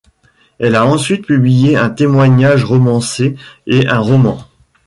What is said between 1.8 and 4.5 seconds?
témoignage romancé et un roman.